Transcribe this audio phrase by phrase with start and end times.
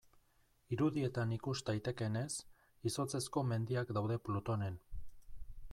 [0.77, 2.31] Irudietan ikus daitekeenez,
[2.91, 4.83] izotzezko mendiak daude Plutonen.